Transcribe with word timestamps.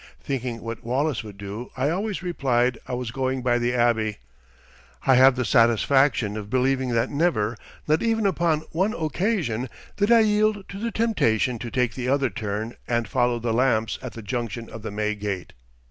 Thinking 0.19 0.61
what 0.61 0.83
Wallace 0.83 1.23
would 1.23 1.37
do, 1.37 1.69
I 1.77 1.91
always 1.91 2.23
replied 2.23 2.79
I 2.87 2.95
was 2.95 3.11
going 3.11 3.43
by 3.43 3.59
the 3.59 3.75
Abbey. 3.75 4.17
I 5.05 5.13
have 5.13 5.35
the 5.35 5.45
satisfaction 5.45 6.35
of 6.35 6.49
believing 6.49 6.89
that 6.93 7.11
never, 7.11 7.55
not 7.87 8.01
even 8.01 8.25
upon 8.25 8.61
one 8.71 8.95
occasion, 8.95 9.69
did 9.97 10.11
I 10.11 10.21
yield 10.21 10.67
to 10.69 10.79
the 10.79 10.89
temptation 10.89 11.59
to 11.59 11.69
take 11.69 11.93
the 11.93 12.09
other 12.09 12.31
turn 12.31 12.77
and 12.87 13.07
follow 13.07 13.37
the 13.37 13.53
lamps 13.53 13.99
at 14.01 14.13
the 14.13 14.23
junction 14.23 14.71
of 14.71 14.81
the 14.81 14.89
May 14.89 15.13
Gate. 15.13 15.53